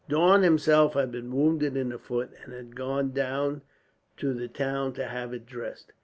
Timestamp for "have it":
5.05-5.45